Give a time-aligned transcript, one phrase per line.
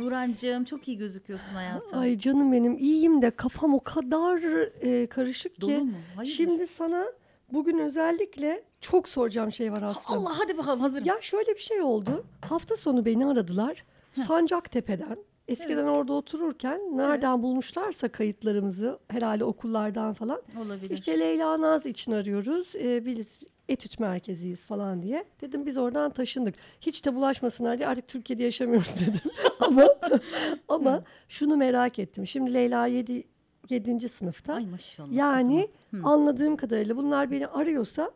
[0.00, 1.98] Nurancığım çok iyi gözüküyorsun hayatım.
[1.98, 4.42] Ay canım benim iyiyim de kafam o kadar
[4.82, 5.78] e, karışık Dolu ki.
[5.78, 5.92] mu?
[6.16, 6.30] Hayır.
[6.30, 7.06] Şimdi sana
[7.52, 10.20] bugün özellikle çok soracağım şey var aslında.
[10.20, 11.04] Allah hadi bakalım hazırım.
[11.06, 12.24] Ya şöyle bir şey oldu.
[12.40, 13.84] Hafta sonu beni aradılar.
[14.26, 15.16] Sancaktepe'den.
[15.48, 20.42] Eskiden orada otururken nereden bulmuşlarsa kayıtlarımızı herhalde okullardan falan.
[20.58, 20.90] Olabilir.
[20.90, 22.76] İşte Leyla Naz için arıyoruz.
[22.76, 23.38] Ee, biz
[23.70, 25.24] etüt merkeziyiz falan diye.
[25.40, 26.54] Dedim biz oradan taşındık.
[26.80, 29.30] Hiç de bulaşmasınlar diye artık Türkiye'de yaşamıyoruz dedim.
[29.60, 29.88] ama
[30.68, 32.26] ama şunu merak ettim.
[32.26, 33.24] Şimdi Leyla 7
[33.70, 34.08] 7.
[34.08, 34.54] sınıfta.
[34.54, 35.12] Ay maşallah.
[35.12, 35.68] Yani
[36.02, 38.10] anladığım kadarıyla bunlar beni arıyorsa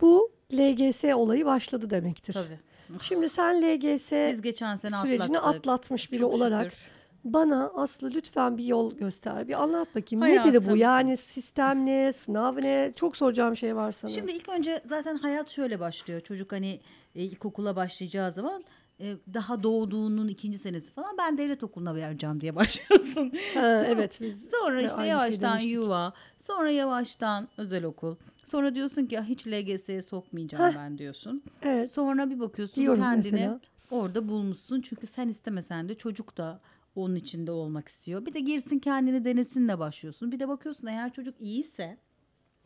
[0.00, 2.32] bu LGS olayı başladı demektir.
[2.32, 2.58] Tabii.
[3.02, 5.58] Şimdi sen LGS Biz geçen sene sürecini atlattık.
[5.60, 6.90] atlatmış biri Çok olarak şükür.
[7.24, 9.48] Bana Aslı lütfen bir yol göster.
[9.48, 10.24] Bir anlat bakayım.
[10.24, 10.76] Nedir bu?
[10.76, 12.12] Yani sistem ne?
[12.12, 12.92] Sınav ne?
[12.96, 14.10] Çok soracağım şey var sana.
[14.10, 16.20] Şimdi ilk önce zaten hayat şöyle başlıyor.
[16.20, 16.80] Çocuk hani
[17.14, 18.64] e, ilkokula başlayacağı zaman
[19.00, 23.32] e, daha doğduğunun ikinci senesi falan ben devlet okuluna vereceğim diye başlıyorsun.
[23.54, 25.72] ha, evet biz Sonra de işte aynı şeyi yavaştan demiştik.
[25.72, 28.16] yuva, sonra yavaştan özel okul.
[28.44, 31.42] Sonra diyorsun ki "Ah, hiç LGS'ye sokmayacağım ben diyorsun.
[31.62, 31.90] Evet.
[31.92, 33.60] Sonra bir bakıyorsun Diyorum kendini mesela.
[33.90, 34.80] orada bulmuşsun.
[34.80, 36.60] Çünkü sen istemesen de çocuk da
[36.94, 38.26] onun içinde olmak istiyor.
[38.26, 40.32] Bir de girsin kendini denesinle başlıyorsun.
[40.32, 41.98] Bir de bakıyorsun eğer çocuk iyiyse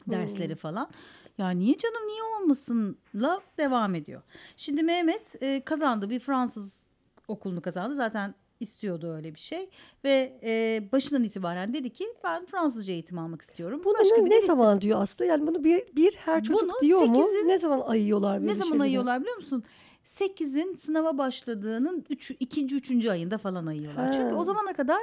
[0.06, 0.91] dersleri falan.
[1.39, 4.22] Ya niye canım niye olmasınla devam ediyor.
[4.56, 6.81] Şimdi Mehmet e, kazandı bir Fransız
[7.28, 7.94] okulunu kazandı.
[7.94, 9.70] Zaten istiyordu öyle bir şey
[10.05, 13.81] ve e, başından itibaren dedi ki ben Fransızca eğitim almak istiyorum.
[13.84, 15.27] Bunu Başka ne, zaman diyor Aslı?
[15.27, 17.27] Yani bunu bir, bir her çocuk Bunu diyor mu?
[17.47, 19.64] Ne zaman ayıyorlar böyle Ne zaman ayıyorlar biliyor musun?
[20.05, 22.30] 8'in sınava başladığının 3.
[22.41, 24.06] ikinci, üçüncü ayında falan ayıyorlar.
[24.06, 24.12] Ha.
[24.12, 24.98] Çünkü o zamana kadar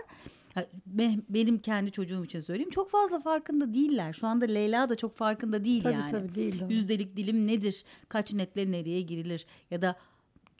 [1.30, 4.14] benim kendi çocuğum için söyleyeyim çok fazla farkında değiller.
[4.14, 6.12] Şu anda Leyla da çok farkında değil Tabii, yani.
[6.12, 6.64] tabii, değil.
[6.70, 7.84] Yüzdelik dilim nedir?
[8.10, 9.46] Kaç netle nereye girilir?
[9.72, 9.96] Ya da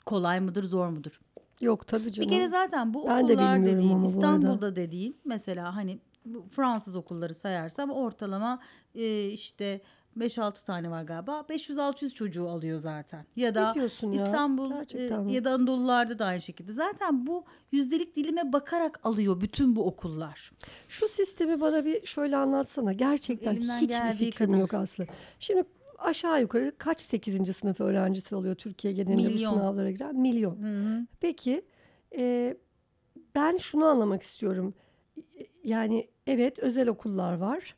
[0.06, 1.20] kolay mıdır zor mudur?
[1.60, 2.30] Yok tabii canım.
[2.30, 4.04] Bir kere zaten bu Ben de okullar bilmiyorum dediğin.
[4.04, 8.58] İstanbul'da dediğin mesela hani bu Fransız okulları sayarsam ortalama
[8.94, 9.80] e, işte
[10.18, 11.44] 5-6 tane var galiba.
[11.48, 13.26] 500-600 çocuğu alıyor zaten.
[13.36, 13.84] Ya da ya?
[14.12, 15.32] İstanbul e, Gerçekten mi?
[15.32, 16.72] ya da Anadolularda da aynı şekilde.
[16.72, 20.52] Zaten bu yüzdelik dilime bakarak alıyor bütün bu okullar.
[20.88, 22.92] Şu sistemi bana bir şöyle anlatsana.
[22.92, 24.60] Gerçekten Elimden hiçbir fikrim kadar.
[24.60, 25.06] yok Aslı.
[25.40, 25.64] Şimdi
[25.98, 27.56] aşağı yukarı kaç 8.
[27.56, 29.52] sınıf öğrencisi oluyor Türkiye genelinde Milyon.
[29.54, 30.16] bu sınavlara giren?
[30.16, 30.58] Milyon.
[31.20, 31.62] Peki
[32.16, 32.56] e,
[33.34, 34.74] ben şunu anlamak istiyorum.
[35.64, 37.76] Yani evet özel okullar var.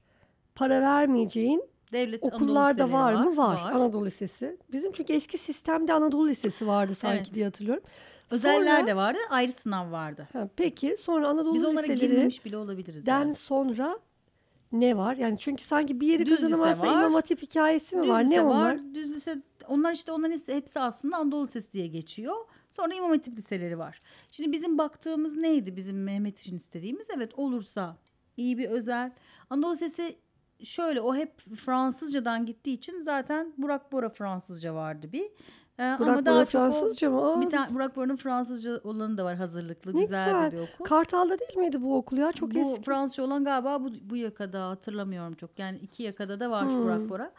[0.54, 1.62] Para vermeyeceğin
[1.94, 3.36] Devlet okullar da Anadolu var mı?
[3.36, 3.70] Var.
[3.72, 4.56] Anadolu Lisesi.
[4.72, 7.34] Bizim çünkü eski sistemde Anadolu Lisesi vardı sanki Evet.
[7.34, 7.82] diye hatırlıyorum.
[8.30, 10.28] Özeller Sonra- de vardı, ayrı sınav vardı.
[10.32, 13.06] Ha, peki sonra Anadolu Biz onlara liseleri girmemiş bile olabiliriz.
[13.06, 13.34] den yani.
[13.34, 13.98] sonra
[14.72, 15.16] ne var?
[15.16, 16.92] Yani çünkü sanki bir yeri Düz kazanamazsa var.
[16.92, 18.22] İmam Hatip hikayesi mi Düz var?
[18.22, 18.50] lise Ne var.
[18.50, 18.94] onlar?
[18.94, 22.34] Düz lise onlar işte onların hepsi aslında Anadolu Lisesi diye geçiyor.
[22.70, 24.00] Sonra İmam Hatip liseleri var.
[24.30, 27.06] Şimdi bizim baktığımız neydi bizim Mehmet için istediğimiz?
[27.16, 27.96] Evet olursa
[28.36, 29.12] iyi bir özel.
[29.50, 30.16] Anadolu Lisesi
[30.62, 35.30] şöyle o hep Fransızcadan gittiği için zaten Burak Bora Fransızca vardı bir.
[35.80, 37.30] Ee, Burak Bora Fransızca mı?
[37.30, 40.52] Aa, bir tane Burak Bora'nın Fransızca olanı da var hazırlıklı ne güzel, güzel.
[40.52, 40.84] bir okul.
[40.84, 42.32] Kartal'da değil miydi bu okul ya?
[42.32, 42.82] Çok bu eski.
[42.82, 45.58] Fransızca olan galiba bu, bu yakada hatırlamıyorum çok.
[45.58, 46.82] Yani iki yakada da var Hmm.
[46.84, 47.32] Burak Bora.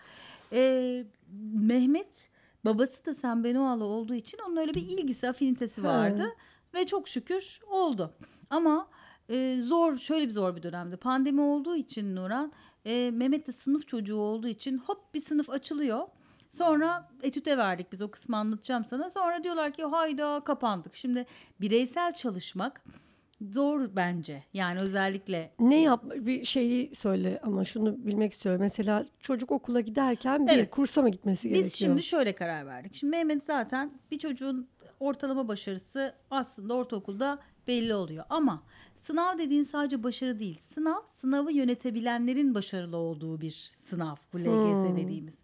[0.54, 1.06] Ee,
[1.54, 2.30] Mehmet
[2.66, 6.24] babası da Sen Benoğlu olduğu için onun öyle bir ilgisi, afinitesi vardı.
[6.74, 8.14] Ve çok şükür oldu.
[8.50, 8.88] Ama
[9.30, 10.98] e, zor, şöyle bir zor bir dönemde.
[10.98, 12.52] Pandemi olduğu için Nuran,
[12.86, 16.08] e, Mehmet de sınıf çocuğu olduğu için hop bir sınıf açılıyor.
[16.50, 19.10] Sonra etüte verdik biz o kısmı anlatacağım sana.
[19.10, 20.96] Sonra diyorlar ki hayda kapandık.
[20.96, 21.26] Şimdi
[21.62, 22.84] bireysel çalışmak
[23.42, 24.44] zor bence.
[24.54, 28.62] Yani özellikle Ne yap bir şeyi söyle ama şunu bilmek istiyorum.
[28.62, 30.72] Mesela çocuk okula giderken bir Evet.
[30.72, 31.66] kursa mı gitmesi gerekiyor?
[31.66, 32.96] Biz şimdi şöyle karar verdik.
[32.96, 34.68] Şimdi Mehmet zaten bir çocuğun
[35.00, 38.26] ortalama başarısı aslında ortaokulda belli oluyor.
[38.30, 38.64] Ama
[38.96, 40.60] sınav dediğin sadece başarı değil.
[40.60, 44.98] Sınav, sınavı yönetebilenlerin başarılı olduğu bir sınav bu LGS Hmm.
[44.98, 45.36] dediğimiz.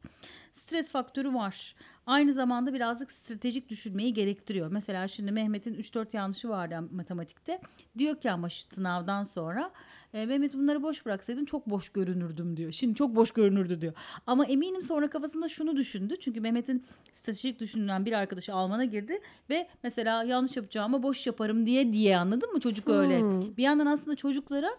[0.51, 1.75] Stres faktörü var.
[2.05, 4.71] Aynı zamanda birazcık stratejik düşünmeyi gerektiriyor.
[4.71, 7.61] Mesela şimdi Mehmet'in 3-4 yanlışı vardı matematikte.
[7.97, 9.71] Diyor ki ama sınavdan sonra
[10.13, 12.71] e, Mehmet bunları boş bıraksaydın çok boş görünürdüm diyor.
[12.71, 13.93] Şimdi çok boş görünürdü diyor.
[14.27, 16.15] Ama eminim sonra kafasında şunu düşündü.
[16.19, 21.93] Çünkü Mehmet'in stratejik düşünen bir arkadaşı Alman'a girdi ve mesela yanlış yapacağıma boş yaparım diye
[21.93, 23.19] diye anladın mı çocuk öyle.
[23.19, 23.57] Hmm.
[23.57, 24.69] Bir yandan aslında çocuklara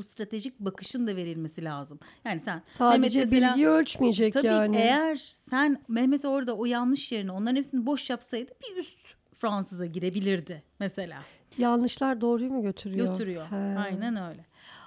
[0.00, 1.98] bu stratejik bakışın da verilmesi lazım.
[2.24, 4.76] Yani sen Sadece Mehmet mesela- bilgiyi ölçmeyecek Tabii yani.
[4.76, 8.98] ki eğer sen Mehmet orada o yanlış yerine onların hepsini boş yapsaydı bir üst
[9.38, 11.18] Fransız'a girebilirdi mesela.
[11.58, 13.08] Yanlışlar doğruyu mu götürüyor?
[13.08, 13.46] Götürüyor.
[13.46, 13.56] He.
[13.78, 14.46] Aynen öyle.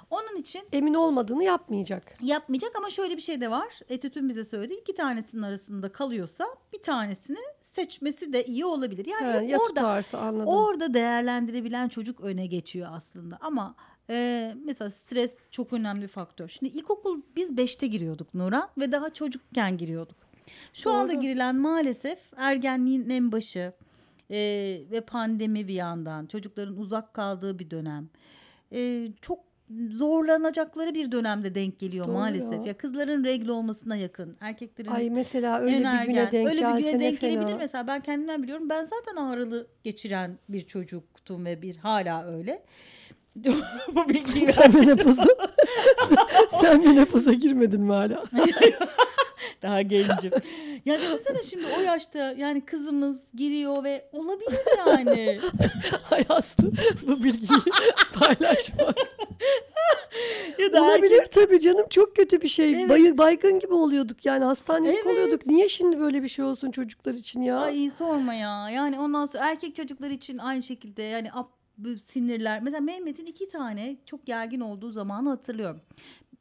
[0.10, 2.13] Onun için Emin olmadığını yapmayacak.
[2.21, 3.80] yapmayacak ama şöyle bir şey de var.
[3.89, 9.06] Etüt'ün bize söylediği iki tanesinin arasında kalıyorsa bir tanesini seçmesi de iyi olabilir.
[9.06, 10.48] Yani hep ya orada tutarsa anladım.
[10.48, 13.38] orada değerlendirebilen çocuk öne geçiyor aslında.
[13.42, 13.75] Ama
[14.09, 16.47] e, mesela stres çok önemli bir faktör.
[16.47, 20.17] Şimdi ilkokul biz 5'te giriyorduk Nuran ve daha çocukken giriyorduk.
[20.73, 21.21] Şu anda Doğru.
[21.21, 23.73] girilen maalesef ergenliğin en başı
[24.31, 24.38] e,
[24.91, 28.09] ve pandemi bir yandan çocukların uzak kaldığı bir dönem.
[28.73, 29.39] E, çok
[29.89, 32.67] zorlanacakları bir dönemde denk geliyor Doğru maalesef.
[32.67, 32.77] ya.
[32.77, 36.95] Kızların regl olmasına yakın, erkeklerin Ay mesela öyle en bir güne denk öyle bir güne
[36.95, 37.31] ne denk fena.
[37.33, 42.63] gelebilir mesela ben kendimden biliyorum ben zaten ağrılı geçiren bir çocuktum ve bir hala öyle
[43.95, 45.25] bu bilgiyi Sen menopoza,
[46.09, 48.24] sen, sen menopoza girmedin mi hala?
[49.62, 50.31] daha gencim
[50.85, 55.39] ya düşünsene şimdi o yaşta yani kızımız giriyor ve olabilir yani
[56.03, 56.71] Hay Aslı
[57.07, 57.59] bu bilgiyi
[58.13, 58.97] paylaşmak.
[60.59, 62.74] ya da Olabilir tabii canım çok kötü bir şey.
[62.74, 62.89] Evet.
[62.89, 65.06] Bayı- baygın gibi oluyorduk yani hastanelik Evet.
[65.06, 65.45] oluyorduk.
[65.47, 67.57] Niye şimdi böyle bir şey olsun çocuklar için ya?
[67.59, 68.69] Ay sorma ya.
[68.69, 72.61] Yani ondan sonra erkek çocuklar için aynı şekilde yani ap, bu sinirler.
[72.61, 75.81] Mesela Mehmet'in iki tane çok gergin olduğu zamanı hatırlıyorum.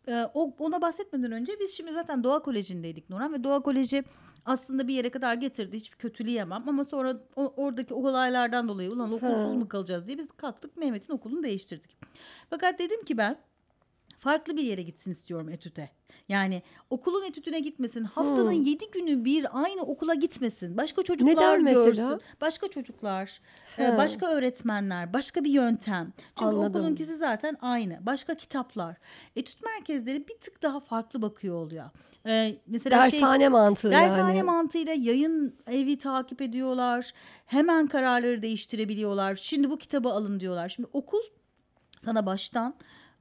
[0.09, 4.05] Ee, o ona bahsetmeden önce biz şimdi zaten Doğa Koleji'ndeydik Nurhan ve Doğa Koleji
[4.45, 5.77] aslında bir yere kadar getirdi.
[5.77, 10.77] Hiç kötüleyemem ama sonra o- oradaki olaylardan dolayı ulan okulsuz mu kalacağız diye biz kalktık
[10.77, 11.97] Mehmet'in okulunu değiştirdik.
[12.51, 13.39] Fakat dedim ki ben
[14.19, 15.91] farklı bir yere gitsin istiyorum etüte.
[16.29, 18.05] Yani okulun etütüne gitmesin.
[18.05, 18.63] Haftanın Hmm.
[18.63, 20.77] yedi günü bir aynı okula gitmesin.
[20.77, 21.85] Başka çocuklar Neden mesela?
[21.85, 22.21] görsün.
[22.41, 23.41] Başka çocuklar,
[23.77, 23.97] He.
[23.99, 26.13] başka öğretmenler, başka bir yöntem.
[26.39, 26.69] Çünkü Anladım.
[26.81, 27.99] okulunkisi zaten aynı.
[28.07, 28.97] Başka kitaplar.
[29.37, 31.91] Etüt merkezleri bir tık daha farklı bakıyor oluyor.
[32.27, 34.43] E, mesela şey Dershane mantığı Dershane yani.
[34.43, 37.13] mantığıyla yayın evi takip ediyorlar.
[37.47, 39.37] Hemen kararları değiştirebiliyorlar.
[39.37, 40.69] Şimdi bu kitabı alın diyorlar.
[40.69, 41.21] Şimdi okul
[42.05, 42.75] sana baştan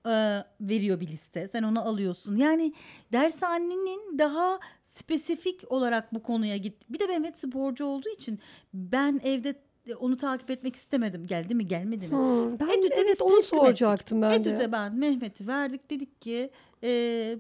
[0.08, 1.48] e, veriyor bir liste.
[1.48, 2.36] Sen onu alıyorsun.
[2.38, 2.74] Yani
[3.14, 6.90] dershanenin daha spesifik olarak bu konuya git.
[6.90, 8.40] Bir de Mehmet sporcu olduğu için
[8.74, 9.56] ben evde
[10.00, 11.28] onu takip etmek istemedim.
[11.28, 12.12] Geldi mi gelmedi mi?
[12.12, 14.50] Hmm, ben Etüte biz evet onu teslim soracaktım ben de.
[14.50, 16.50] Etüte ben Mehmet'i verdik dedik ki
[16.84, 16.90] e,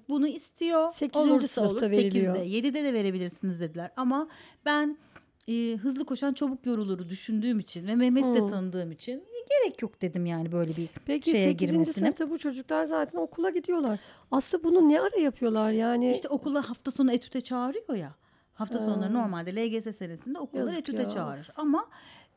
[0.09, 0.91] bunu istiyor.
[0.91, 1.91] Sekizinci Olursa sınıfta olur.
[1.91, 2.35] veriliyor.
[2.35, 3.91] 8'de 7'de de verebilirsiniz dediler.
[3.97, 4.27] Ama
[4.65, 4.97] ben
[5.47, 8.47] e, hızlı koşan çabuk yoruluru düşündüğüm için ve Mehmet'i de Hmm.
[8.49, 9.23] tanıdığım için
[9.63, 11.71] gerek yok dedim yani böyle bir Peki şeye 8.
[11.71, 11.93] girmesine.
[11.93, 13.99] sınıfta bu çocuklar zaten okula gidiyorlar.
[14.31, 16.11] Aslında bunu ne ara yapıyorlar yani?
[16.11, 18.15] İşte okullar hafta sonu etüte çağırıyor ya.
[18.53, 18.85] Hafta Ha.
[18.85, 21.09] sonları normalde LGS senesinde okullar Yazık etüte ya.
[21.09, 21.49] çağırır.
[21.55, 21.89] Ama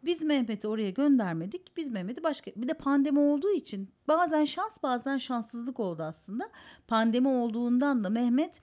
[0.04, 1.76] biz Mehmet'i oraya göndermedik.
[1.76, 6.50] Biz Mehmet'i başka bir de pandemi olduğu için bazen şans bazen şanssızlık oldu aslında.
[6.88, 8.60] Pandemi olduğundan da Mehmet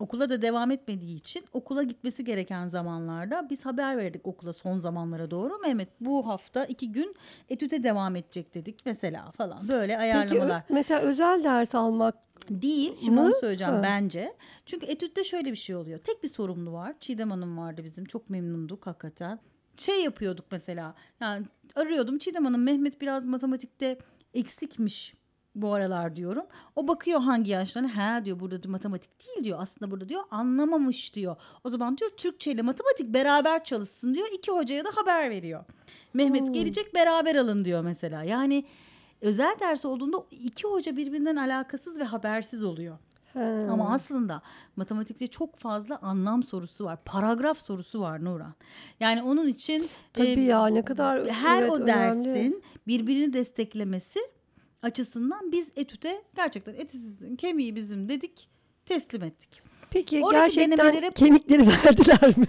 [0.00, 5.30] okula da devam etmediği için okula gitmesi gereken zamanlarda biz haber verdik okula son zamanlara
[5.30, 5.58] doğru.
[5.58, 7.14] Mehmet bu hafta iki gün
[7.48, 10.60] etüte devam edecek dedik mesela falan böyle Peki ayarlamalar.
[10.60, 12.14] ö- mesela özel ders almak
[12.50, 12.96] Değil.
[13.04, 13.20] Şimdi Mı?
[13.26, 13.82] onu söyleyeceğim Ha.
[13.82, 14.36] bence.
[14.66, 15.98] Çünkü etütte şöyle bir şey oluyor.
[15.98, 16.94] Tek bir sorumlu var.
[17.00, 18.04] Çiğdem Hanım vardı bizim.
[18.04, 19.38] Çok memnunduk hakikaten.
[19.76, 20.94] Şey yapıyorduk mesela.
[21.20, 22.18] Yani arıyordum.
[22.18, 23.98] Çiğdem Hanım Mehmet biraz matematikte
[24.34, 25.14] eksikmiş
[25.54, 26.44] bu aralar diyorum.
[26.76, 27.96] O bakıyor hangi yaşlarına.
[27.96, 29.58] Ha diyor burada diyor, matematik değil diyor.
[29.62, 31.36] Aslında burada diyor anlamamış diyor.
[31.64, 34.26] O zaman diyor Türkçe ile matematik beraber çalışsın diyor.
[34.34, 35.64] İki hocaya da haber veriyor.
[36.14, 36.52] Mehmet Hmm.
[36.52, 38.22] gelecek beraber alın diyor mesela.
[38.22, 38.64] Yani
[39.20, 42.98] özel ders olduğunda iki hoca birbirinden alakasız ve habersiz oluyor.
[43.32, 43.60] He.
[43.70, 44.42] Ama aslında
[44.76, 46.98] matematikte çok fazla anlam sorusu var.
[47.04, 48.54] Paragraf sorusu var Nuran.
[49.00, 51.86] Yani onun için Tabii e, ya ne kadar her evet, o önemli.
[51.88, 54.18] dersin birbirini desteklemesi
[54.82, 58.48] açısından biz etüte gerçekten eti sizin kemiği bizim dedik
[58.86, 59.62] teslim ettik.
[59.90, 62.46] Peki Oradaki gerçekten denemelere- kemikleri verdiler mi?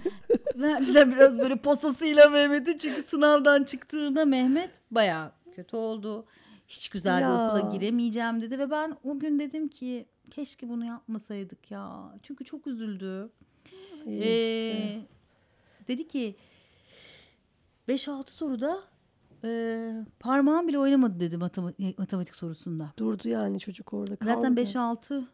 [0.56, 6.26] Verdiler biraz böyle posasıyla Mehmet'i çünkü sınavdan çıktığında Mehmet bayağı kötü oldu.
[6.68, 7.46] Hiç güzel bir Ya.
[7.46, 12.14] okula giremeyeceğim dedi ve ben o gün dedim ki keşke bunu yapmasaydık ya.
[12.22, 13.30] Çünkü çok üzüldü.
[14.06, 15.00] Ay Ee, işte.
[15.88, 16.36] dedi ki
[17.88, 18.80] 5-6 soruda
[19.44, 22.92] e, parmağım bile oynamadı dedi matematik, matematik sorusunda.
[22.96, 24.30] Durdu yani çocuk orada kaldı.
[24.34, 25.24] Zaten 5-6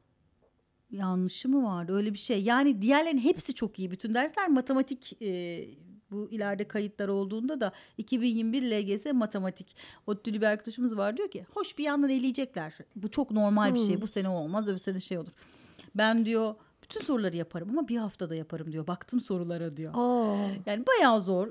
[0.91, 2.43] yanlışı mı vardı öyle bir şey.
[2.43, 3.91] Yani diğerlerin hepsi çok iyi.
[3.91, 5.65] Bütün dersler matematik e,
[6.11, 9.77] bu ileride kayıtlar olduğunda da 2021 LGS matematik.
[10.07, 12.79] ODTÜ'lü bir arkadaşımız var diyor ki hoş bir yandan eleyecekler.
[12.97, 13.95] Bu çok normal bir şey.
[13.95, 14.03] Hmm.
[14.03, 15.33] Bu sene olmaz öbür sene şey olur.
[15.95, 16.55] Ben diyor
[16.91, 18.87] bütün soruları yaparım ama bir haftada yaparım diyor.
[18.87, 19.93] Baktım sorulara diyor.
[19.97, 20.37] Aa.
[20.67, 21.49] Yani bayağı zor.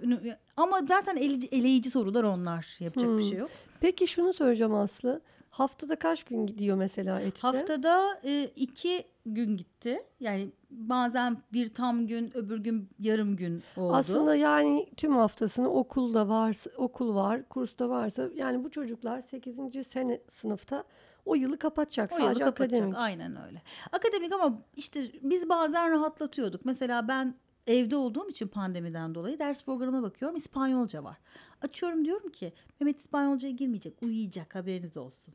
[0.58, 2.78] Ama zaten eleyici, eleyici sorular onlar.
[2.80, 3.22] Yapacak bir Hmm.
[3.30, 3.50] şey yok.
[3.80, 5.22] Peki şunu söyleyeceğim Aslı.
[5.50, 7.48] Haftada kaç gün gidiyor mesela etüte?
[7.48, 10.00] Haftada e, iki gün gitti.
[10.20, 13.94] Yani bazen bir tam gün öbür gün yarım gün oldu.
[13.94, 19.84] Aslında yani tüm haftasını okulda varsa okul var, kursta varsa yani bu çocuklar 8.
[19.88, 20.84] sene sınıfta
[21.28, 22.74] o yılı kapatacak O yılı sadece kapatacak.
[22.74, 22.98] akademik.
[22.98, 23.62] Aynen öyle.
[23.92, 26.66] Akademik ama işte biz bazen rahatlatıyorduk.
[26.66, 27.36] Mesela ben
[27.68, 30.38] evde olduğum için pandemiden dolayı ders programına bakıyorum.
[30.38, 31.18] İspanyolca var.
[31.62, 33.94] Açıyorum diyorum ki Mehmet İspanyolcaya girmeyecek.
[34.04, 35.34] Uyuyacak haberiniz olsun.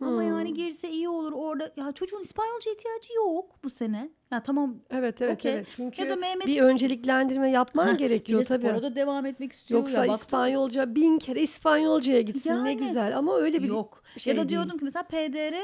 [0.00, 0.28] Ama Hmm.
[0.28, 1.72] yani girse iyi olur orada.
[1.76, 4.10] Ya çocuğun İspanyolca ihtiyacı yok bu sene.
[4.30, 5.54] Ya tamam Evet evet Okey.
[5.54, 5.66] evet.
[5.76, 8.66] Çünkü Ya da Mehmet- bir önceliklendirme yapman bir gerekiyor de tabii.
[8.66, 9.80] spora da devam etmek istiyor.
[9.80, 12.76] Yoksa ya, baktım- İspanyolca bin kere İspanyolcaya gitsin ne Yani.
[12.76, 14.02] güzel ama öyle bir Yok.
[14.18, 15.54] şey ya da diyordum ki mesela PDR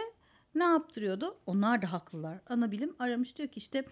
[0.55, 1.37] ne yaptırıyordu?
[1.47, 2.39] Onlar da haklılar.
[2.49, 3.85] Ana bilim aramış diyor ki işte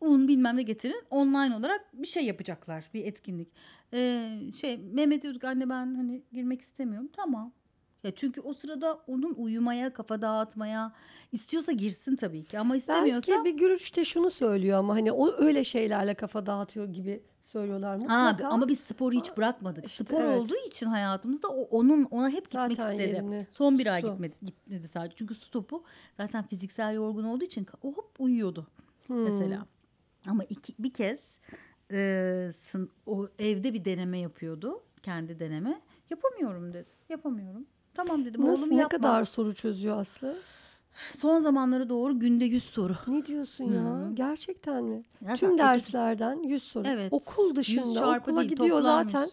[0.00, 3.48] un bilmem ne getirin online olarak bir şey yapacaklar bir etkinlik.
[3.92, 7.08] Ee, şey Mehmet diyorduk anne ben hani girmek istemiyorum.
[7.16, 7.52] Tamam.
[8.04, 10.92] Ya çünkü o sırada onun uyumaya, kafa dağıtmaya
[11.32, 15.32] istiyorsa girsin tabii ki ama istemiyorsa Belki bir gürüç de şunu söylüyor ama hani o
[15.38, 18.28] öyle şeylerle kafa dağıtıyor gibi söylüyorlar mutlaka.
[18.36, 19.86] Abi ama biz sporu hiç bırakmadık.
[19.86, 20.40] işte Spor evet.
[20.40, 23.10] olduğu için hayatımızda o, onun ona hep gitmek Zaten istedi.
[23.10, 25.14] yerini Son bir ay gitmedi, gitmedi sadece.
[25.16, 25.84] Çünkü su topu
[26.16, 28.66] zaten fiziksel yorgun olduğu için o hop uyuyordu
[29.06, 29.22] Hmm.
[29.24, 29.66] mesela.
[30.26, 31.38] Ama iki, bir kez
[31.92, 34.82] e, sın, o evde bir deneme yapıyordu.
[35.02, 35.80] Kendi deneme.
[36.10, 36.90] Yapamıyorum dedi.
[37.08, 37.66] Yapamıyorum.
[37.98, 38.46] Tamam dedim.
[38.46, 38.96] Nasıl Oğlum ne yapma.
[38.98, 40.36] kadar soru çözüyor Aslı?
[41.16, 42.96] Son zamanlara doğru günde 100 soru.
[43.08, 43.82] Ne diyorsun ya?
[43.82, 44.10] Hı.
[44.14, 45.02] Gerçekten mi?
[45.22, 46.84] Zaten Tüm etüt- derslerde 100 soru.
[46.88, 47.12] Evet.
[47.12, 49.12] Okul 100 dışında okula değil, gidiyor toplanmış.
[49.12, 49.30] zaten.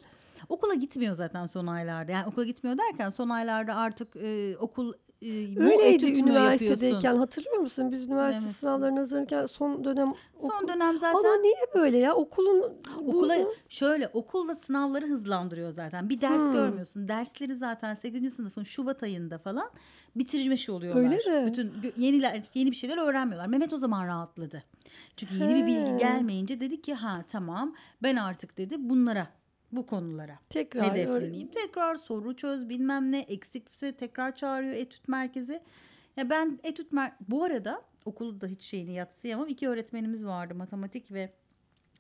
[0.50, 2.12] Okula gitmiyor zaten son aylarda.
[2.12, 4.94] Yani okula gitmiyor derken son aylarda artık e, okul
[5.26, 7.20] e, bu Öyleydi etüt mü üniversitedeyken yapıyorsun?
[7.20, 7.92] hatırlıyor musun?
[7.92, 8.56] Biz üniversite Evet.
[8.56, 12.16] sınavlarına hazırlanırken son dönem Son okul- dönem zaten Ama niye böyle ya?
[12.16, 12.74] Okulun
[13.06, 13.36] okula
[13.70, 16.10] şöyle okulda sınavları hızlandırıyor zaten.
[16.10, 16.54] Bir ders Hmm.
[16.54, 17.08] görmüyorsun.
[17.08, 18.32] Dersleri zaten 8.
[18.34, 19.70] sınıfın Şubat ayında falan
[20.16, 21.02] bitirmiş oluyorlar.
[21.04, 21.48] Öyle mi?
[21.48, 23.48] Bütün gö- yeniler yeni bir şeyler öğrenmiyorlar.
[23.48, 24.64] Mehmet o zaman rahatladı.
[25.18, 29.28] Çünkü yeni bir bilgi gelmeyince dedi ki ha tamam ben artık dedi bunlara
[29.76, 31.48] bu konulara tekrar öyle- hedefleneyim.
[31.48, 35.62] Tekrar soru çöz bilmem ne eksikse tekrar çağırıyor etüt merkezi.
[36.18, 39.48] Ya ben etüt mer bu arada okulda hiç şeyini yatsıyamam.
[39.48, 41.34] İki öğretmenimiz vardı matematik ve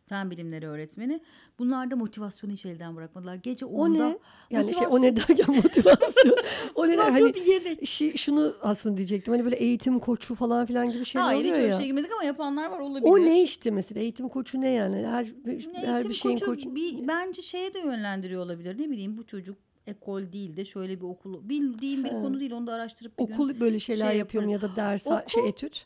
[0.06, 1.20] fen bilimleri öğretmeni.
[1.60, 3.36] Bunlar da motivasyonu hiç elden bırakmadılar.
[3.36, 4.18] Gece O 10'da ne?
[4.52, 6.36] Yani şey o ne derken motivasyon.
[6.76, 7.74] o ne hani bir yere.
[7.74, 9.34] şi- şunu aslında diyecektim.
[9.34, 11.74] Hani böyle eğitim koçu falan filan gibi şeyler Hayır hiç oluyor öyle ya.
[11.74, 13.10] bir şey girmedik ama yapanlar var olabilir.
[13.12, 15.08] o ne işte mesela eğitim koçu ne yani?
[15.08, 16.76] Her bir- her Eğitim bir şeyin koçu, koçu.
[16.76, 18.78] bir, bence şeye de yönlendiriyor olabilir.
[18.80, 19.58] Ne bileyim bu çocuk
[19.88, 22.22] ekol değil de şöyle bir okulu bildiğim bir He.
[22.22, 24.76] konu değil onu da araştırıp bir gün Okul böyle şeyler şey yapıyor mu ya da
[24.76, 25.86] ders Okul- şey etüt.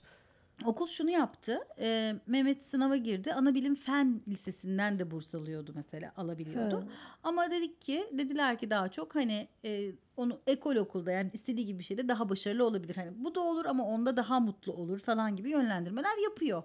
[0.65, 1.59] Okul şunu yaptı.
[1.79, 3.33] e, Mehmet sınava girdi.
[3.33, 6.81] Ana bilim fen lisesinden de burs alıyordu mesela alabiliyordu.
[6.81, 6.85] He.
[7.23, 11.79] Ama dedik ki dediler ki daha çok hani e, onu ekol okulda yani istediği gibi
[11.79, 12.95] bir şeyde daha başarılı olabilir.
[12.95, 16.63] Hani bu da olur ama onda daha mutlu olur falan gibi yönlendirmeler yapıyor.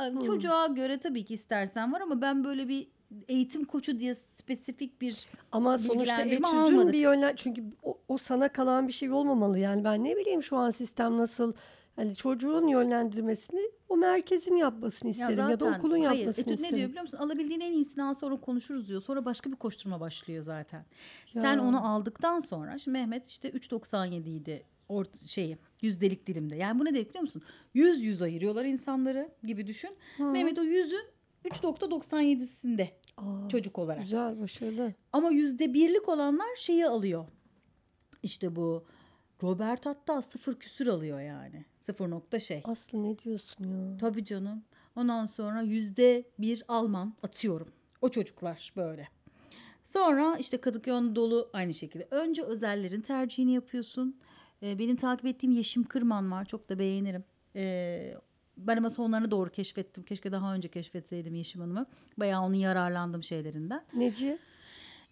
[0.00, 2.88] E, Çocuğa göre tabii ki istersen var ama ben böyle bir
[3.28, 8.88] eğitim koçu diye spesifik bir Ama sonuçta etüdün bir yönlen çünkü o, o sana kalan
[8.88, 11.52] bir şey olmamalı yani ben ne bileyim şu an sistem nasıl
[11.98, 16.72] hani çocuğun yönlendirmesini o merkezin yapmasını isterim ya, da okulun hayır, yapmasını etüt isterim.
[16.72, 17.18] ne diyor biliyor musun?
[17.18, 19.02] Alabildiğin en iyisini al sonra konuşuruz diyor.
[19.02, 20.84] Sonra başka bir koşturma başlıyor zaten.
[21.32, 21.62] Sen Ya.
[21.62, 26.56] onu aldıktan sonra şimdi Mehmet işte 3.97 idi ort şeyi yüzdelik dilimde.
[26.56, 27.42] Yani bu ne demek biliyor musun?
[27.74, 29.90] 100 100 ayırıyorlar insanları gibi düşün.
[30.18, 31.06] Mehmet o 100'ün
[31.44, 34.02] 3.97'sinde Aa, çocuk olarak.
[34.02, 34.94] güzel başarılı.
[35.12, 37.24] Ama yüzde birlik olanlar şeyi alıyor.
[38.22, 38.84] İşte bu
[39.42, 41.64] Robert hatta sıfır küsür alıyor yani.
[41.88, 42.62] Sıfır nokta şey.
[42.64, 43.96] Aslı ne diyorsun ya?
[43.98, 44.62] Tabii canım.
[44.96, 47.68] Ondan sonra yüzde bir Alman atıyorum.
[48.00, 49.08] O çocuklar böyle.
[49.84, 52.08] Sonra işte Kadıköy Anadolu aynı şekilde.
[52.10, 54.20] Önce özellerin tercihini yapıyorsun.
[54.62, 56.44] Ee, benim takip ettiğim Yeşim Kırman var.
[56.44, 57.24] Çok da beğenirim.
[57.56, 58.14] Ee,
[58.56, 60.04] ben ama sonlarını doğru keşfettim.
[60.04, 61.86] Keşke daha önce keşfetseydim Yeşim Hanım'ı.
[62.18, 63.84] Bayağı onun yararlandım şeylerinden.
[63.94, 64.38] Neci?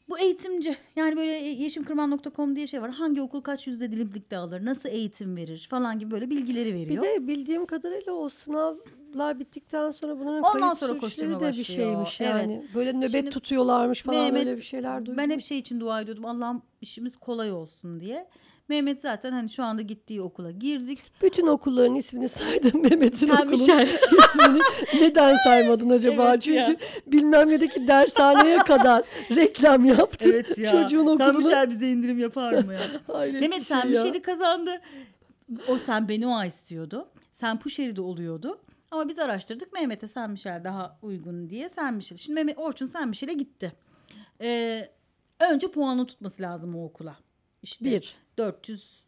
[0.08, 2.90] Bu eğitimci yani böyle yeşimkırman.com diye şey var.
[2.90, 7.04] Hangi okul kaç yüzde dilimlikte alır, nasıl eğitim verir falan gibi böyle bilgileri Bir veriyor.
[7.04, 11.66] de bildiğim kadarıyla o sınavlar bittikten sonra bunların Ondan kayıt sonra koşturma de bir başlıyor.
[11.66, 12.30] şeymiş Evet.
[12.30, 12.64] yani.
[12.75, 15.16] Böyle nöbet Şimdi tutuyorlarmış falan Mehmet, öyle bir şeyler duydum.
[15.18, 16.25] Ben hep şey için dua ediyordum.
[16.25, 18.28] Allah'ım işimiz kolay olsun diye.
[18.68, 20.99] Mehmet zaten hani şu anda gittiği okula girdik.
[21.23, 23.82] Bütün okulların ismini saydım Mehmet'in Sen okulun Michel.
[24.18, 24.61] ismini.
[25.00, 26.30] Neden saymadın acaba?
[26.30, 26.66] Evet ya.
[26.66, 29.04] Çünkü bilmem nedeki dershaneye kadar
[29.37, 30.30] reklam yaptın.
[30.30, 30.70] Evet ya.
[30.70, 31.38] Çocuğun Sen okulunu.
[31.38, 32.80] Michel bize indirim yapar mı ya?
[33.16, 34.02] Hayret Mehmet bir sen şey bir ya.
[34.02, 34.80] şeyi kazandı.
[35.68, 37.08] O sen Benoa istiyordu.
[37.32, 38.58] Sen Puşeri'de oluyordu.
[38.90, 42.18] Ama biz araştırdık Mehmet'e Sen Michel daha uygun diye Sen Michel.
[42.18, 43.73] Şimdi Mehmet Orçun Sen Michel'e gitti.
[44.40, 44.88] Ee,
[45.50, 47.16] önce puanı tutması lazım o okula.
[47.66, 48.14] İşte Bir.
[48.38, 49.04] 400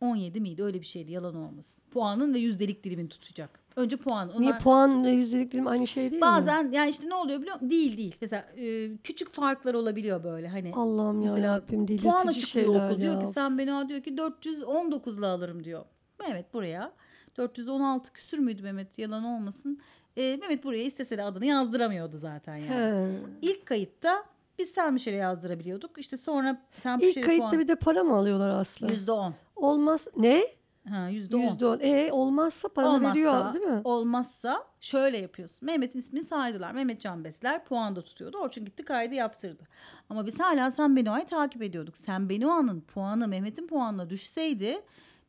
[0.00, 1.82] 17 miydi öyle bir şeydi yalan olmasın.
[1.90, 3.60] Puanın ve yüzdelik dilimini tutacak.
[3.76, 4.28] Önce puan.
[4.38, 6.20] Niye Onlar- puan ve yüzdelik dilim aynı şey değil mi?
[6.20, 7.70] Bazen yani işte ne oluyor biliyor musun?
[7.70, 8.16] Değil değil.
[8.20, 10.72] Mesela e, küçük farklar olabiliyor böyle hani.
[10.74, 12.94] Allah'ım ya Rabbim Puan delirtici açıklıyor şeyler okul.
[12.94, 13.00] ya.
[13.00, 15.84] Diyor ki sen beni al diyor ki 419'la alırım diyor.
[16.20, 16.92] Mehmet buraya
[17.36, 19.80] 416 küsür müydü Mehmet yalan olmasın.
[20.16, 22.68] E, Mehmet buraya istese de adını yazdıramıyordu zaten yani.
[22.68, 23.18] He.
[23.42, 24.24] İlk kayıtta
[24.58, 25.98] biz Sermişer'e yazdırabiliyorduk.
[25.98, 28.90] İşte sonra sen İlk kayıtta bir de para mı alıyorlar Aslı?
[28.92, 29.34] Yüzde on.
[29.56, 30.06] Olmaz.
[30.16, 30.44] Ne?
[30.90, 31.40] Ha, yüzde on.
[31.40, 31.78] Yüzde on.
[31.80, 33.80] E olmazsa para Olmazsa, veriyor değil mi?
[33.84, 35.66] olmazsa şöyle yapıyorsun.
[35.66, 36.72] Mehmet'in ismini saydılar.
[36.72, 38.38] Mehmet Can Besler puan da tutuyordu.
[38.38, 39.62] Orçun gitti kaydı yaptırdı.
[40.10, 41.96] Ama biz hala Sen Benoa'yı takip ediyorduk.
[41.96, 44.80] Sen Benoa'nın puanı Mehmet'in puanına düşseydi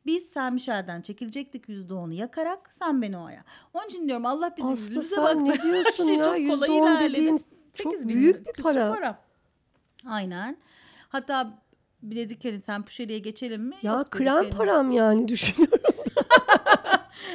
[0.05, 3.43] biz Sen Michel'den çekilecektik yüzde onu yakarak Sen Benoa'ya.
[3.73, 5.45] Onun için diyorum Allah bizim Aslı yüzümüze baktı.
[5.45, 6.23] ne Her diyorsun şey ya?
[6.23, 7.13] çok Yüzde kolay on ilerledi.
[7.13, 9.19] dediğin çok 8 bin büyük bir küsur para.
[10.07, 10.57] Aynen.
[11.09, 11.61] Hatta
[12.01, 13.75] bir dedik hani sen Puşeli'ye geçelim mi?
[13.81, 15.79] Ya Yok krem param yani düşünüyorum.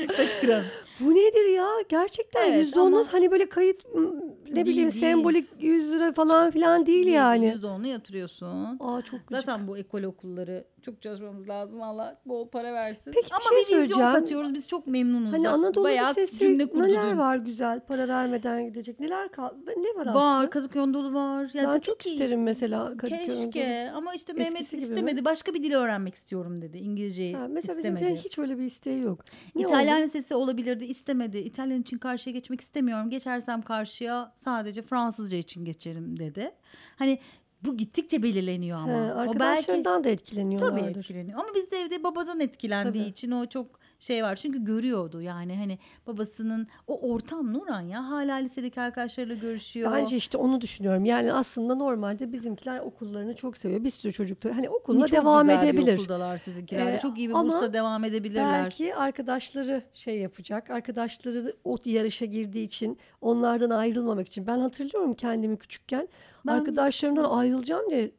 [0.16, 0.64] Kaç krem?
[1.00, 1.68] Bu nedir ya?
[1.88, 5.00] Gerçekten Evet, yüzde ama- Hani böyle kayıt m, ne Değil, bileyim değil.
[5.00, 7.46] sembolik 100 lira falan filan değil yani.
[7.46, 8.76] Yüzde onu yatırıyorsun.
[8.80, 9.30] Aa çok gıcık.
[9.44, 11.82] Zaten bu ekol okulları çok çalışmamız lazım.
[11.82, 13.12] Allah bol para versin.
[13.14, 14.12] Peki bir Ama şey bir vizyon söyleyeceğim.
[14.12, 14.54] katıyoruz.
[14.54, 15.32] Biz çok memnunuz.
[15.32, 17.18] Hani Bak, Anadolu bayağı Lisesi cümle kurdu neler dün.
[17.18, 20.14] var güzel para vermeden gidecek neler kal ne var aslında?
[20.24, 20.50] Var.
[20.50, 21.42] Kadıköy Anadolu var.
[21.54, 24.94] Ya ben tabii çok ki isterim mesela Kadıköy Keşke ama işte Mehmet Eskisi gibi mi?
[24.94, 25.24] istemedi.
[25.24, 26.78] Başka bir dil öğrenmek istiyorum dedi.
[26.78, 27.84] İngilizceyi Ha, mesela istemedi.
[27.94, 29.18] bizimkilerin hiç öyle bir isteği yok.
[29.54, 30.06] Ne İtalyan oldu?
[30.06, 31.38] lisesi olabilirdi istemedi.
[31.38, 33.10] İtalyan için karşıya geçmek istemiyorum.
[33.10, 36.50] Geçersem karşıya sadece Fransızca için geçerim dedi.
[36.96, 37.18] Hani
[37.62, 38.92] bu gittikçe belirleniyor ama.
[38.92, 40.82] He, o belki arkadaşlarından da etkileniyorlardır.
[40.82, 41.38] Tabii etkileniyor.
[41.38, 43.10] Ama bizde evde babadan etkilendiği Tabii.
[43.10, 44.36] için o çok şey var.
[44.36, 49.92] Çünkü görüyordu yani hani babasının o ortam Nuran ya hala lisedeki arkadaşlarıyla görüşüyor.
[49.92, 51.04] Bence işte onu düşünüyorum.
[51.04, 53.84] Yani aslında normalde bizimkiler okullarını çok seviyor.
[53.84, 55.94] Bir sürü çocuk da hani okuluna çok devam güzel bir edebilir.
[55.94, 56.92] okuldalar sizinkiler.
[56.94, 58.64] Ee, çok iyi bir bursla devam edebilirler.
[58.64, 60.70] Belki arkadaşları şey yapacak.
[60.70, 64.46] Arkadaşları o yarışa girdiği için onlardan ayrılmamak için.
[64.46, 66.08] Ben hatırlıyorum kendimi küçükken.
[66.46, 68.10] Ben- Arkadaşlarımdan ayrılacağım diye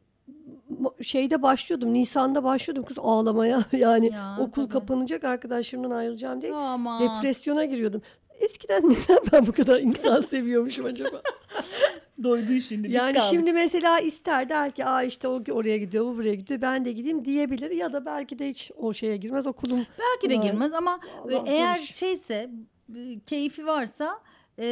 [1.02, 1.94] şeyde başlıyordum.
[1.94, 3.64] Nisan'da başlıyordum kız ağlamaya.
[3.74, 4.74] Yani Ya, okul tabii.
[4.74, 6.54] kapanacak arkadaşlarımdan ayrılacağım diye.
[6.54, 7.02] Aman.
[7.18, 8.02] Depresyona giriyordum.
[8.40, 11.22] Eskiden neden ben bu kadar insan seviyormuşum acaba?
[12.24, 12.88] Doydun şimdi.
[12.88, 13.28] biz Yani kaldık.
[13.30, 16.92] şimdi mesela ister der ki Aa işte o oraya gidiyor bu buraya gidiyor ben de
[16.92, 19.86] gideyim diyebilir ya da belki de hiç o şeye girmez okulum.
[20.00, 21.96] belki de girmez ama Allah eğer zor iş.
[21.96, 22.50] şeyse
[22.96, 24.20] e, keyfi varsa
[24.60, 24.66] e,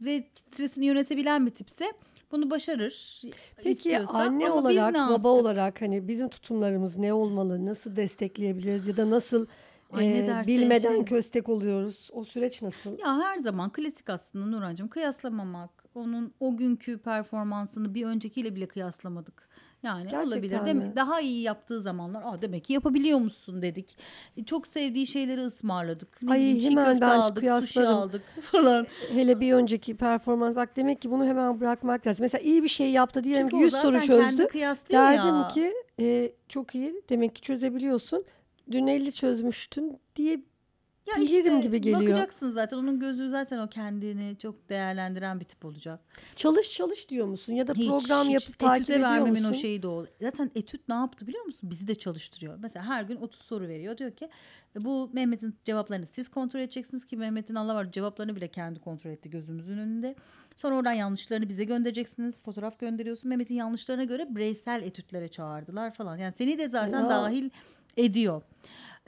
[0.00, 1.92] ve stresini yönetebilen bir tipse
[2.32, 3.22] bunu başarır.
[3.56, 4.12] Peki istiyorsa.
[4.12, 5.26] anne Ama olarak baba yaptık?
[5.26, 9.46] olarak hani bizim tutumlarımız ne olmalı nasıl destekleyebiliriz ya da nasıl
[9.92, 11.04] Ay ne e, derse bilmeden şey.
[11.04, 12.98] köstek oluyoruz o süreç nasıl?
[12.98, 15.70] Ya her zaman klasik aslında Nurhancığım kıyaslamamak.
[15.94, 19.48] Onun o günkü performansını bir öncekiyle bile kıyaslamadık.
[19.82, 20.60] Yani Gerçekten olabilir.
[20.60, 20.66] mi?
[20.66, 23.96] Demek, daha iyi yaptığı zamanlar Aa, demek ki yapabiliyor musun dedik.
[24.46, 26.22] Çok sevdiği şeyleri ısmarladık.
[26.22, 27.94] Ne Ay, bileyim, hemen ben aldık, kıyaslarım.
[27.94, 28.86] aldık falan.
[29.12, 32.24] Hele bir önceki performans bak demek ki bunu hemen bırakmak lazım.
[32.24, 34.46] Mesela iyi bir şey yaptı diyelim Çünkü ki o 100 soru çözdü.
[34.92, 35.48] Derdim ya.
[35.48, 38.24] ki e, çok iyi demek ki çözebiliyorsun.
[38.70, 40.40] Dün 50 çözmüştün diye
[41.06, 42.00] Ya bilirim gibi geliyor.
[42.02, 46.00] Bakacaksın zaten onun gözü zaten o kendini çok değerlendiren bir tip olacak.
[46.36, 48.32] çalış çalış diyor musun ya da Hiç, program hiç.
[48.34, 49.54] yapıp takip Etüte ediyor vermemin musun?
[49.58, 50.06] o şeyi de o.
[50.20, 51.70] Zaten etüt ne yaptı biliyor musun?
[51.70, 52.58] Bizi de çalıştırıyor.
[52.62, 53.98] Mesela her gün 30 soru veriyor.
[53.98, 54.28] Diyor ki
[54.76, 59.10] "E, bu Mehmet'in cevaplarını siz kontrol edeceksiniz ki Mehmet'in Allah var cevaplarını bile kendi kontrol
[59.10, 60.14] etti gözümüzün önünde.
[60.56, 62.42] Sonra oradan yanlışlarını bize göndereceksiniz.
[62.42, 63.28] Fotoğraf gönderiyorsun.
[63.28, 66.16] Mehmet'in yanlışlarına göre bireysel etütlere çağırdılar falan.
[66.16, 67.10] Yani seni de zaten Ya.
[67.10, 67.50] dahil
[67.96, 68.42] ediyor.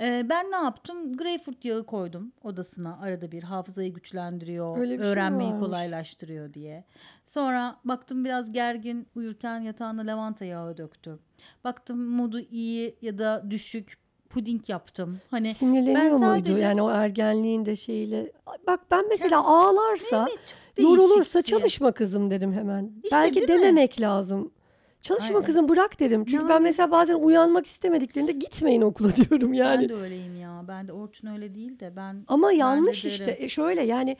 [0.00, 1.16] Ee, ben ne yaptım?
[1.16, 2.98] Greyfurt yağı koydum odasına.
[3.02, 5.66] Arada bir hafızayı güçlendiriyor, Öyle bir şey mi öğrenmeyi varmış?
[5.66, 6.84] kolaylaştırıyor diye.
[7.26, 11.18] Sonra baktım biraz gergin uyurken yatağına lavanta yağı döktüm.
[11.64, 13.98] Baktım modu iyi ya da düşük
[14.30, 15.20] puding yaptım.
[15.30, 18.32] Hani Sinirleniyor ben muydu sadece- yani o ergenliğin de şeyiyle?
[18.66, 20.26] Bak ben mesela ağlarsa,
[20.76, 22.92] çok yorulursa çalışma kızım derim hemen.
[23.04, 23.58] İşte Belki değil mi?
[23.58, 24.50] dememek lazım.
[25.04, 25.46] Çalışma Aynen.
[25.46, 26.24] kızım bırak derim.
[26.24, 29.82] Çünkü ben Yani- mesela bazen uyanmak istemediklerinde gitmeyin okula diyorum yani.
[29.82, 30.64] Ben de öyleyim ya.
[30.68, 33.14] Ben de Orçun öyle değil de ben Ama ben de yanlış derim.
[33.14, 33.36] işte.
[33.40, 34.16] E şöyle yani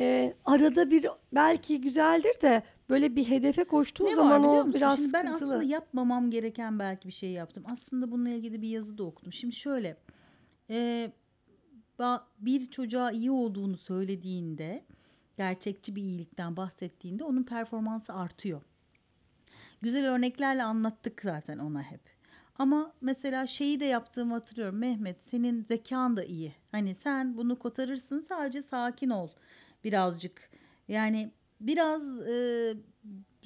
[0.00, 4.74] e, arada bir belki güzeldir de böyle bir hedefe koştuğun Ne var zaman biliyor o
[4.74, 5.54] biraz Şimdi ben sıkıntılı.
[5.54, 7.64] aslında yapmamam gereken belki bir şey yaptım.
[7.72, 9.32] Aslında bununla ilgili bir yazı da okudum.
[9.32, 9.96] Şimdi şöyle
[10.70, 11.10] e,
[12.38, 14.84] bir çocuğa iyi olduğunu söylediğinde
[15.36, 18.60] gerçekçi bir iyilikten bahsettiğinde onun performansı artıyor.
[19.82, 22.00] Güzel örneklerle anlattık zaten ona hep.
[22.58, 24.78] Ama mesela şeyi de yaptığımı hatırlıyorum.
[24.78, 26.52] Mehmet senin zekan da iyi.
[26.72, 29.28] Hani sen bunu kotarırsın sadece sakin ol
[29.84, 30.50] birazcık.
[30.88, 32.74] Yani biraz e,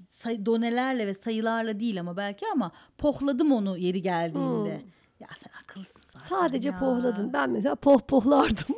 [0.08, 4.78] say- donelerle ve sayılarla değil ama belki ama pohladım onu yeri geldiğinde.
[4.80, 4.90] Hmm.
[5.20, 6.78] Ya sen akıllısın zaten Sadece ya.
[6.78, 7.32] pohladın.
[7.32, 8.76] Ben mesela poh pohlardım.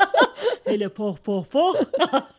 [0.64, 1.74] Hele poh poh poh.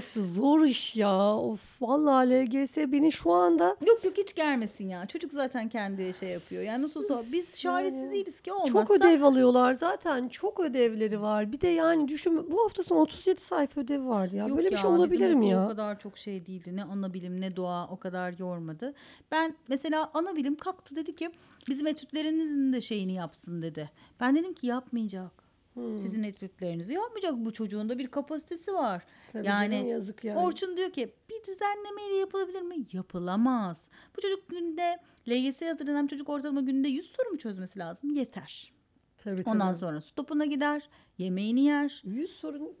[0.00, 1.36] Aslı zor iş ya.
[1.36, 5.06] Of vallahi LGS beni şu anda yok yok hiç germesin ya.
[5.06, 6.62] Çocuk zaten kendi şey yapıyor.
[6.62, 8.72] Yani nasıl olsa biz çaresiz değiliz ki olmazsa.
[8.72, 10.28] çok ödev alıyorlar zaten.
[10.28, 11.52] Çok ödevleri var.
[11.52, 14.46] Bir de yani düşün bu hafta sonu 37 sayfa ödevi vardı ya.
[14.46, 15.64] Yok Böyle bir ya, şey olabilir bizim mi okul ya?
[15.64, 16.76] O kadar çok şey değildi.
[16.76, 18.94] Ne ana bilim ne doğa o kadar yormadı.
[19.30, 21.30] Ben mesela ana bilim kalktı dedi ki
[21.68, 23.90] bizim etütlerinizin de şeyini yapsın dedi.
[24.20, 25.49] Ben dedim ki yapmayacak.
[25.74, 25.96] Hmm.
[25.98, 27.34] Sizin etütlerinizi yapmayacak.
[27.36, 29.02] Bu çocuğun da bir kapasitesi var.
[29.32, 30.38] Tabii yani canım, yazık yani.
[30.38, 32.76] Orçun diyor ki bir düzenlemeyle yapılabilir mi?
[32.92, 33.88] Yapılamaz.
[34.16, 38.10] Bu çocuk günde LGS hazırlanan çocuk ortalama günde 100 soru mu çözmesi lazım?
[38.14, 38.72] Yeter.
[39.18, 39.80] Tabii, Ondan tabii.
[39.80, 42.02] sonra stopuna gider, yemeğini yer.
[42.04, 42.76] 100 sorun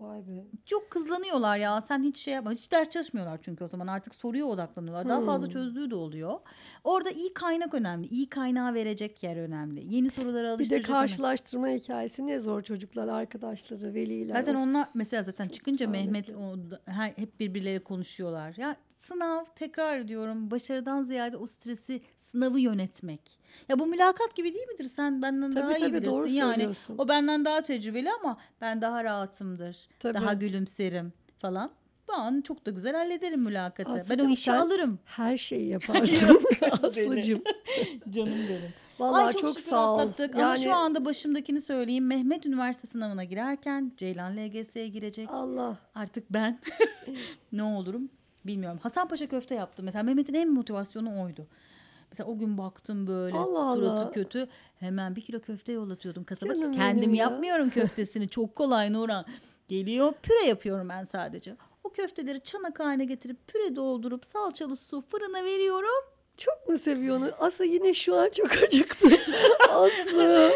[0.00, 0.44] vay be.
[0.66, 1.80] Çok kızlanıyorlar ya.
[1.80, 2.52] Sen hiç şey yapma.
[2.52, 5.08] Hiç ders çalışmıyorlar çünkü o zaman artık soruya odaklanıyorlar.
[5.08, 5.52] Daha fazla Hmm.
[5.52, 6.38] çözdüğü de oluyor.
[6.84, 8.06] Orada iyi kaynak önemli.
[8.06, 9.94] İyi kaynağı verecek yer önemli.
[9.94, 10.88] Yeni soruları Bir de alıştıracak.
[10.90, 11.00] önemli.
[11.08, 14.34] karşılaştırma hikayesi ne zor çocuklar, arkadaşları, veliler.
[14.34, 14.60] Zaten Of.
[14.62, 15.88] onlar mesela zaten çıkınca.
[15.88, 16.56] Mehmet o,
[16.86, 18.54] her, hep birbirleriyle konuşuyorlar.
[18.56, 23.20] Ya sınav tekrar ediyorum başarıdan ziyade o stresi sınavı yönetmek.
[23.68, 24.84] Ya bu mülakat gibi değil midir?
[24.84, 26.10] Sen benden Tabii, daha iyi tabii, bilirsin.
[26.10, 29.76] doğru yani o benden daha tecrübeli ama ben daha rahatımdır.
[29.98, 30.14] Tabii.
[30.14, 31.70] Daha gülümserim falan.
[32.12, 33.90] Ben çok da güzel hallederim mülakatı.
[33.90, 34.98] ben o Aslıcığım, işi alırım.
[35.04, 36.40] Her şeyi yaparsın
[36.82, 37.42] Aslıcığım.
[38.10, 38.72] Canım benim.
[38.98, 39.98] Vallahi Ay çok, şükür sağ ol.
[39.98, 40.34] atlattık.
[40.34, 42.06] Ama Yani şu anda başımdakini söyleyeyim.
[42.06, 45.28] Mehmet üniversite sınavına girerken Ceylan LGS'ye girecek.
[45.32, 46.60] Allah Artık ben
[47.52, 48.08] ne olurum
[48.46, 48.78] bilmiyorum.
[48.82, 49.84] Hasan Paşa köfte yaptım.
[49.84, 51.46] Mesela Mehmet'in en motivasyonu oydu.
[52.10, 54.10] Mesela o gün baktım böyle Allah suratı Allah.
[54.10, 54.48] kötü.
[54.76, 56.54] Hemen bir kilo köfte yollatıyordum kasaba.
[56.54, 57.24] Canım Kendim ya.
[57.24, 58.28] yapmıyorum köftesini.
[58.28, 59.24] Çok kolay Nurhan.
[59.68, 61.56] Geliyor püre yapıyorum ben sadece.
[61.84, 66.04] O köfteleri çanak haline getirip püre doldurup salçalı su fırına veriyorum.
[66.36, 67.30] çok mu seviyor onu?
[67.38, 69.08] Aslı yine şu an çok acıktı.
[69.70, 70.52] Aslı.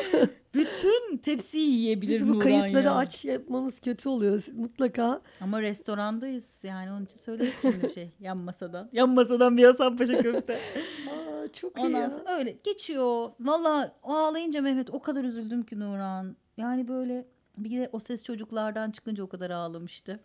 [0.55, 2.95] Bütün tepsiyi yiyebilir Biz bu Nurhan kayıtları ya.
[2.95, 5.21] aç yapmamız kötü oluyor mutlaka.
[5.41, 8.11] Ama restorandayız yani onun için söyleriz şimdi bir şey.
[8.21, 8.89] Yan masadan.
[8.93, 10.59] Yan masadan bir Hasan Paşa köfte.
[11.45, 12.11] Aa, çok iyi Ondan ya.
[12.11, 13.31] sonra öyle geçiyor.
[13.41, 16.37] Valla ağlayınca Mehmet o kadar üzüldüm ki Nurhan.
[16.57, 17.27] Yani böyle
[17.59, 20.21] bir de o ses çocuklardan çıkınca o kadar ağlamıştı.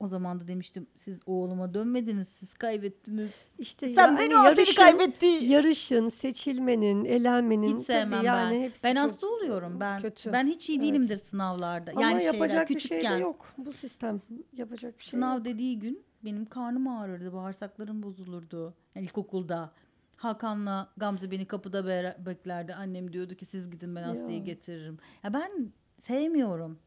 [0.00, 3.30] O zaman da demiştim siz oğluma dönmediniz siz kaybettiniz.
[3.58, 5.26] İşte Sen yani beni o yarışın- kaybetti.
[5.26, 8.60] Yarışın, seçilmenin, elenmenin Hiç sevmem yani ben.
[8.60, 10.00] hepsi Ben hasta oluyorum ben.
[10.00, 10.32] kötü.
[10.32, 10.82] Ben hiç iyi Evet.
[10.88, 11.90] değilimdir sınavlarda.
[11.90, 13.00] Ama yani şeyler yapacak bir küçükken.
[13.02, 13.46] şey de yok.
[13.58, 14.20] Bu sistem
[14.52, 15.44] yapacak bir şey Sınav yok.
[15.44, 18.74] dediği gün benim karnım ağrırdı, bağırsaklarım bozulurdu.
[18.94, 19.72] Yani ilkokulda.
[20.16, 22.74] Hakan'la Gamze beni kapıda be- beklerdi.
[22.74, 24.98] Annem diyordu ki siz gidin ben Aslı'yı getiririm.
[25.24, 26.78] Ya ben sevmiyorum.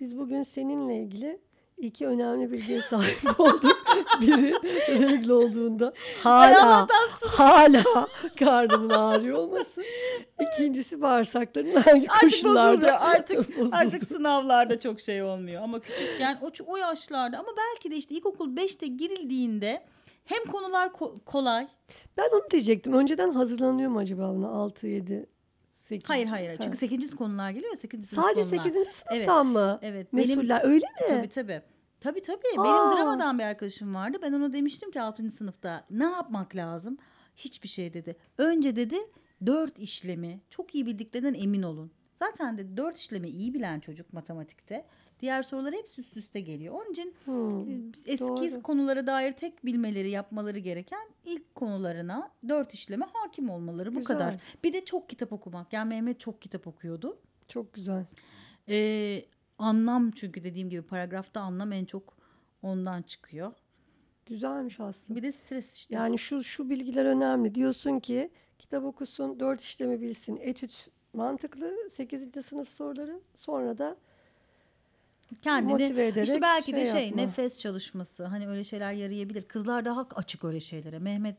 [0.00, 1.40] Biz bugün seninle ilgili
[1.78, 3.76] iki önemli bilgiye sahip olduk.
[4.20, 4.52] Biri
[5.00, 6.86] regl olduğunda hala
[7.36, 7.82] hala
[8.38, 9.82] karnının ağrıyor olması.
[10.40, 13.76] İkincisi bağırsakların hangi koşullarda Artık bozuldu.
[13.76, 18.56] artık sınavlarda çok şey olmuyor ama küçükken o o yaşlarda ama belki de işte ilkokul
[18.56, 19.82] 5'te girildiğinde
[20.30, 21.68] hem konular ko- kolay.
[22.16, 22.92] Ben onu diyecektim.
[22.92, 25.26] Önceden hazırlanıyor mu acaba buna 6 7
[25.72, 26.10] 8?
[26.10, 26.58] Hayır hayır.
[26.62, 27.14] Çünkü 8.
[27.14, 28.08] konular geliyor ya 8.
[28.08, 28.64] sınıf sadece konular.
[28.64, 28.86] 8.
[28.94, 29.78] sınıftan mı?
[29.82, 30.12] Evet.
[30.12, 31.06] Benim Mesuller öyle mi?
[31.08, 31.62] Tabii tabii.
[32.00, 32.58] Tabii tabii.
[32.58, 32.64] Aa.
[32.64, 34.18] Benim dramadan bir arkadaşım vardı.
[34.22, 35.30] Ben ona demiştim ki 6.
[35.30, 36.98] sınıfta ne yapmak lazım?
[37.36, 38.16] Hiçbir şey dedi.
[38.38, 38.96] Önce dedi
[39.46, 41.90] dört işlemi çok iyi bildiklerinden emin olun.
[42.18, 44.86] Zaten de dört işlemi iyi bilen çocuk matematikte.
[45.20, 46.74] Diğer sorular hep üst üste geliyor.
[46.74, 47.70] Onun için Hmm.
[47.70, 48.62] e, eski doğru.
[48.62, 54.04] konulara dair tek bilmeleri yapmaları gereken ilk konularına dört işleme hakim olmaları bu Güzel.
[54.06, 54.34] kadar.
[54.64, 55.72] Bir de çok kitap okumak.
[55.72, 57.18] Yani Mehmet çok kitap okuyordu.
[57.48, 58.06] Çok güzel.
[58.68, 59.24] Ee,
[59.58, 62.16] anlam çünkü dediğim gibi paragrafta anlam en çok
[62.62, 63.52] ondan çıkıyor.
[64.26, 65.16] Güzelmiş aslında.
[65.18, 65.94] Bir de stres işte.
[65.94, 67.54] Yani şu şu bilgiler önemli.
[67.54, 70.36] Diyorsun ki kitap okusun, dört işlemi bilsin.
[70.40, 72.42] Etüt mantıklı 8.
[72.46, 73.20] sınıf soruları.
[73.36, 73.96] Sonra da
[75.42, 77.22] Kendini motive ederek işte belki de şey şey yapma.
[77.22, 79.42] nefes çalışması hani öyle şeyler yarayabilir.
[79.42, 80.98] Kızlar daha açık öyle şeylere.
[80.98, 81.36] Mehmet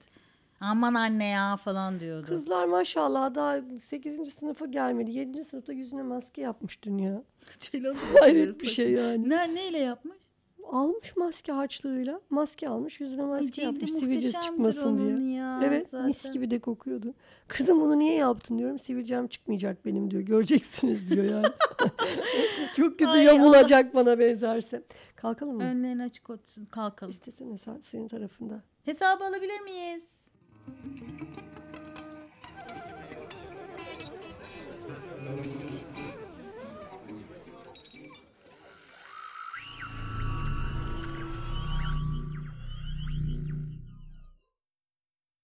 [0.60, 2.28] aman anne ya falan diyordu.
[2.28, 4.34] kızlar maşallah daha 8.
[4.34, 5.12] sınıfa gelmedi.
[5.12, 5.44] 7.
[5.44, 7.24] sınıfta yüzüne maske yapmış dünya.
[7.60, 9.30] Ceylan Hayret bir şey yani.
[9.30, 10.18] Ne, neyle yapmış?
[10.72, 15.36] almış maske harçlığıyla maske almış yüzüne maske Cildi yapmış sivilcesi çıkmasın diye.
[15.38, 16.08] Ya, evet zaten.
[16.08, 17.14] mis gibi de kokuyordu.
[17.48, 21.46] Kızım onu niye yaptın diyorum sivilcem çıkmayacak benim diyor göreceksiniz diyor yani.
[22.76, 23.94] Çok kötü Ay yamulacak Allah.
[23.94, 24.84] bana benzerse.
[25.16, 25.64] Kalkalım mı?
[25.64, 27.12] Önlerin açık olsun kalkalım.
[27.12, 28.64] İstesene sen, senin tarafında.
[28.86, 30.04] Hesabı alabilir miyiz?